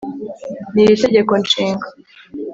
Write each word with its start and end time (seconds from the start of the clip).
n 0.73 0.75
iri 0.83 0.95
Tegeko 1.03 1.31
Nshinga 1.43 1.87